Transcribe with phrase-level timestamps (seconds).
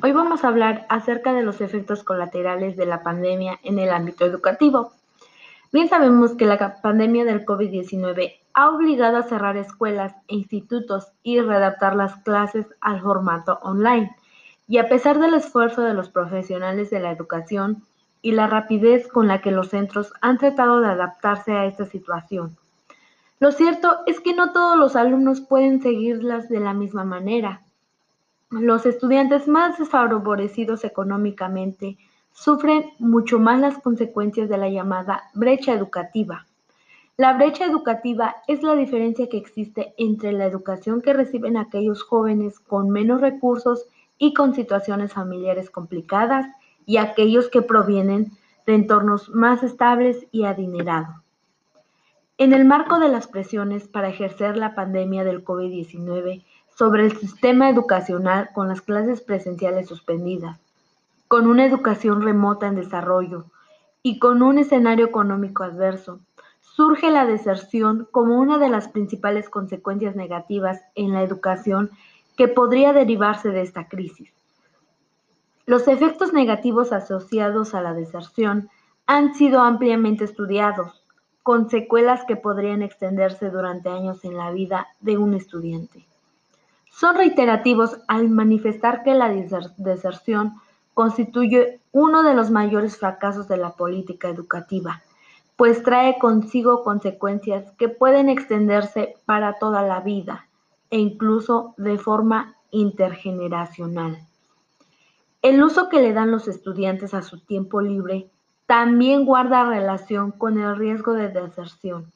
[0.00, 4.24] Hoy vamos a hablar acerca de los efectos colaterales de la pandemia en el ámbito
[4.24, 4.92] educativo.
[5.72, 11.40] Bien sabemos que la pandemia del COVID-19 ha obligado a cerrar escuelas e institutos y
[11.40, 14.14] readaptar las clases al formato online.
[14.68, 17.82] Y a pesar del esfuerzo de los profesionales de la educación
[18.22, 22.56] y la rapidez con la que los centros han tratado de adaptarse a esta situación,
[23.40, 27.62] lo cierto es que no todos los alumnos pueden seguirlas de la misma manera
[28.50, 31.98] los estudiantes más desfavorecidos económicamente
[32.32, 36.46] sufren mucho más las consecuencias de la llamada brecha educativa.
[37.16, 42.60] La brecha educativa es la diferencia que existe entre la educación que reciben aquellos jóvenes
[42.60, 43.86] con menos recursos
[44.18, 46.46] y con situaciones familiares complicadas
[46.86, 48.32] y aquellos que provienen
[48.66, 51.16] de entornos más estables y adinerados.
[52.38, 56.44] En el marco de las presiones para ejercer la pandemia del COVID-19,
[56.78, 60.60] sobre el sistema educacional con las clases presenciales suspendidas,
[61.26, 63.46] con una educación remota en desarrollo
[64.00, 66.20] y con un escenario económico adverso,
[66.60, 71.90] surge la deserción como una de las principales consecuencias negativas en la educación
[72.36, 74.32] que podría derivarse de esta crisis.
[75.66, 78.70] Los efectos negativos asociados a la deserción
[79.08, 81.02] han sido ampliamente estudiados,
[81.42, 86.07] con secuelas que podrían extenderse durante años en la vida de un estudiante
[86.98, 89.28] son reiterativos al manifestar que la
[89.76, 90.54] deserción
[90.94, 95.00] constituye uno de los mayores fracasos de la política educativa,
[95.54, 100.48] pues trae consigo consecuencias que pueden extenderse para toda la vida
[100.90, 104.18] e incluso de forma intergeneracional.
[105.40, 108.28] El uso que le dan los estudiantes a su tiempo libre
[108.66, 112.12] también guarda relación con el riesgo de deserción.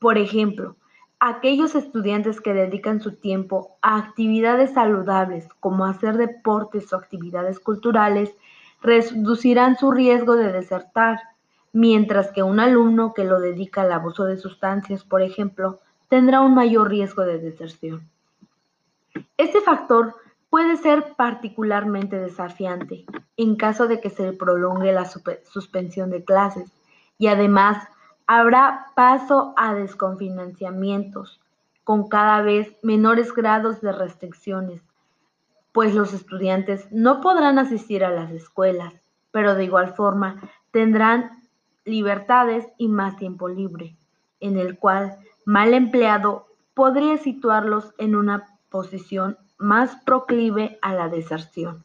[0.00, 0.74] Por ejemplo,
[1.20, 8.32] Aquellos estudiantes que dedican su tiempo a actividades saludables como hacer deportes o actividades culturales
[8.80, 11.18] reducirán su riesgo de desertar,
[11.72, 16.54] mientras que un alumno que lo dedica al abuso de sustancias, por ejemplo, tendrá un
[16.54, 18.08] mayor riesgo de deserción.
[19.36, 20.14] Este factor
[20.50, 23.04] puede ser particularmente desafiante
[23.36, 26.70] en caso de que se prolongue la suspensión de clases
[27.18, 27.88] y además
[28.30, 31.40] Habrá paso a desconfinanciamientos
[31.82, 34.82] con cada vez menores grados de restricciones,
[35.72, 38.92] pues los estudiantes no podrán asistir a las escuelas,
[39.30, 41.42] pero de igual forma tendrán
[41.86, 43.96] libertades y más tiempo libre,
[44.40, 51.82] en el cual mal empleado podría situarlos en una posición más proclive a la deserción.